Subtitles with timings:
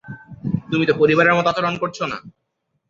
[0.71, 2.17] তুমি তো পরিবারের মত আচরন করছ না।